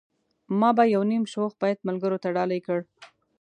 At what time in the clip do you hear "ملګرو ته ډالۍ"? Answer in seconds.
1.87-2.59